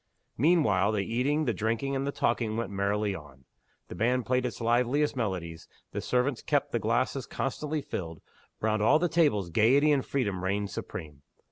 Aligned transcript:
Meanwhile 0.39 0.93
the 0.93 1.03
eating, 1.05 1.45
the 1.45 1.53
drinking, 1.53 1.95
and 1.95 2.07
the 2.07 2.11
talking 2.11 2.57
went 2.57 2.71
merrily 2.71 3.13
on. 3.13 3.45
The 3.87 3.93
band 3.93 4.25
played 4.25 4.47
its 4.47 4.59
liveliest 4.59 5.15
melodies; 5.15 5.67
the 5.91 6.01
servants 6.01 6.41
kept 6.41 6.71
the 6.71 6.79
glasses 6.79 7.27
constantly 7.27 7.83
filled: 7.83 8.19
round 8.59 8.81
all 8.81 8.97
the 8.97 9.07
tables 9.07 9.51
gayety 9.51 9.91
and 9.91 10.03
freedom 10.03 10.43
reigned 10.43 10.71
supreme. 10.71 11.21